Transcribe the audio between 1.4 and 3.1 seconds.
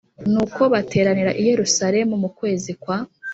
i Yerusalemu mu kwezi kwa